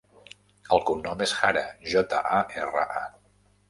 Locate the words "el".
0.77-0.81